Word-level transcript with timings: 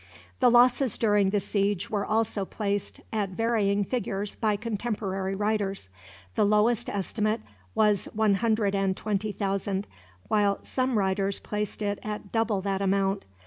The 0.39 0.49
losses 0.49 0.97
during 0.97 1.29
the 1.29 1.39
siege 1.39 1.91
were 1.91 2.03
also 2.03 2.43
placed 2.43 3.01
at 3.13 3.29
varying 3.29 3.83
figures 3.85 4.33
by 4.33 4.55
contemporary 4.55 5.35
writers. 5.35 5.89
The 6.33 6.43
lowest 6.43 6.89
estimate 6.89 7.41
was 7.75 8.05
one 8.05 8.33
hundred 8.33 8.73
and 8.73 8.97
twenty 8.97 9.31
thousand, 9.31 9.85
while 10.27 10.57
some 10.63 10.97
writers 10.97 11.37
place 11.39 11.77
it 11.83 11.99
at 12.01 12.31
double 12.31 12.61
that 12.61 12.81
amount. 12.81 13.25